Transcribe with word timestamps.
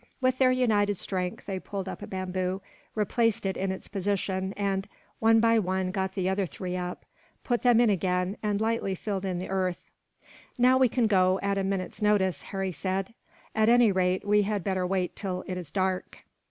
With 0.19 0.39
their 0.39 0.51
united 0.51 0.95
strength 0.97 1.45
they 1.45 1.59
pulled 1.59 1.87
up 1.87 2.01
a 2.01 2.07
bamboo, 2.07 2.63
replaced 2.95 3.45
it 3.45 3.55
in 3.55 3.71
its 3.71 3.87
position 3.87 4.51
and, 4.53 4.87
one 5.19 5.39
by 5.39 5.59
one, 5.59 5.91
got 5.91 6.15
the 6.15 6.27
other 6.27 6.47
three 6.47 6.75
up, 6.75 7.05
put 7.43 7.61
them 7.61 7.79
in 7.79 7.91
again, 7.91 8.35
and 8.41 8.59
lightly 8.59 8.95
filled 8.95 9.25
in 9.25 9.37
the 9.37 9.49
earth. 9.49 9.91
"Now 10.57 10.79
we 10.79 10.89
can 10.89 11.05
go, 11.05 11.39
at 11.43 11.59
a 11.59 11.63
minute's 11.63 12.01
notice," 12.01 12.41
Harry 12.41 12.71
said. 12.71 13.13
"At 13.53 13.69
any 13.69 13.91
rate, 13.91 14.25
we 14.27 14.41
had 14.41 14.63
better 14.63 14.87
wait 14.87 15.15
till 15.15 15.43
it 15.45 15.55
is 15.55 15.69
dark." 15.69 16.23